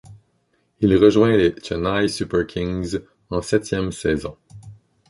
[0.79, 2.97] Il rejoint les Chennai Super Kings
[3.29, 4.35] en septième saison.